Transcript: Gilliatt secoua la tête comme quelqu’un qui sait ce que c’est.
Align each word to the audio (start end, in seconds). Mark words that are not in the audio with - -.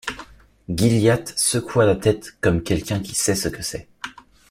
Gilliatt 0.67 1.31
secoua 1.37 1.85
la 1.85 1.95
tête 1.95 2.31
comme 2.41 2.63
quelqu’un 2.63 3.01
qui 3.01 3.13
sait 3.13 3.35
ce 3.35 3.49
que 3.49 3.61
c’est. 3.61 3.87